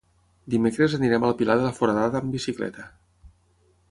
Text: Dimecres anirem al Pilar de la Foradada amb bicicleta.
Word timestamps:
Dimecres 0.53 0.95
anirem 0.97 1.27
al 1.27 1.35
Pilar 1.41 1.57
de 1.59 1.67
la 1.67 1.75
Foradada 1.81 2.21
amb 2.21 2.37
bicicleta. 2.37 2.89